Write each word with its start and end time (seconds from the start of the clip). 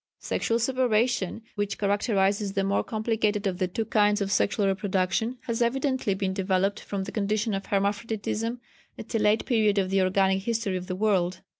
"Sexual 0.17 0.57
separation, 0.57 1.43
which 1.53 1.77
characterises 1.77 2.53
the 2.53 2.63
more 2.63 2.83
complicated 2.83 3.45
of 3.45 3.59
the 3.59 3.67
two 3.67 3.85
kinds 3.85 4.19
of 4.19 4.31
sexual 4.31 4.65
reproduction, 4.65 5.37
has 5.41 5.61
evidently 5.61 6.15
been 6.15 6.33
developed 6.33 6.79
from 6.79 7.03
the 7.03 7.11
condition 7.11 7.53
of 7.53 7.67
hermaphroditism 7.67 8.59
at 8.97 9.13
a 9.13 9.19
late 9.19 9.45
period 9.45 9.77
of 9.77 9.91
the 9.91 10.01
organic 10.01 10.41
history 10.41 10.75
of 10.75 10.87
the 10.87 10.95
world. 10.95 11.41